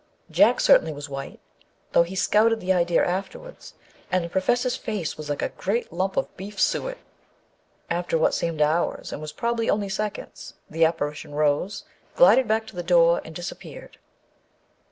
Jack 0.31 0.59
certainly 0.59 0.91
was 0.93 1.09
white, 1.09 1.39
though 1.91 2.01
he 2.01 2.15
scouted 2.15 2.59
the 2.59 2.73
idea 2.73 3.05
afterwards, 3.05 3.75
and 4.11 4.25
the 4.25 4.29
Professor's 4.29 4.75
face 4.75 5.15
was 5.15 5.29
like 5.29 5.43
a 5.43 5.49
great 5.49 5.93
lump 5.93 6.17
of 6.17 6.35
beef 6.35 6.59
suet. 6.59 6.97
After 7.87 8.17
what 8.17 8.33
seemed 8.33 8.63
hours 8.63 9.09
â 9.11 9.11
and 9.11 9.21
was 9.21 9.31
probably 9.31 9.69
only 9.69 9.89
seconds 9.89 10.55
â 10.57 10.71
the 10.73 10.85
ap 10.85 10.97
parition 10.97 11.35
rose, 11.35 11.83
glided 12.15 12.47
back 12.47 12.65
to 12.65 12.75
the 12.75 12.81
door, 12.81 13.21
and 13.23 13.35
disappeared. 13.35 13.99